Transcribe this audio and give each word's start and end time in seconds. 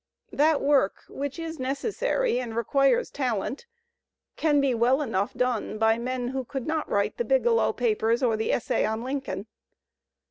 That 0.33 0.61
work, 0.61 1.03
which 1.07 1.37
is 1.37 1.59
necessary 1.59 2.39
and 2.39 2.55
requires 2.55 3.11
talent, 3.11 3.67
can 4.35 4.59
be 4.59 4.73
well 4.73 4.99
enough 5.03 5.35
done 5.35 5.77
by 5.77 5.99
men 5.99 6.29
who 6.29 6.43
could 6.43 6.65
not 6.65 6.89
write 6.89 7.17
"The 7.17 7.23
Biglow 7.25 7.71
Papers" 7.73 8.23
or 8.23 8.35
the 8.35 8.51
essay 8.51 8.83
on 8.83 9.03
Lincoln. 9.03 9.45